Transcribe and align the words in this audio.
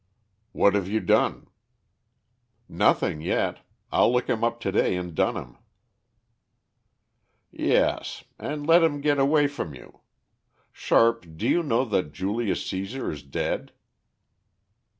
"What 0.51 0.73
have 0.73 0.87
you 0.87 0.99
done?" 0.99 1.47
"Nothing 2.67 3.21
yet; 3.21 3.59
I'll 3.91 4.11
look 4.11 4.27
him 4.27 4.43
up 4.43 4.59
to 4.61 4.71
day 4.71 4.95
and 4.95 5.13
dun 5.13 5.35
him." 5.37 5.57
"Yes, 7.51 8.23
and 8.39 8.65
let 8.65 8.81
him 8.81 9.01
get 9.01 9.19
away 9.19 9.45
from 9.45 9.75
you. 9.75 9.99
Sharp 10.71 11.27
do 11.35 11.47
you 11.47 11.61
know 11.61 11.85
that 11.85 12.13
Julius 12.13 12.63
Cæsar 12.67 13.11
is 13.11 13.21
dead?" 13.21 13.73